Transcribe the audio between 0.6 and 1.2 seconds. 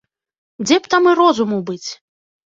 Дзе б там і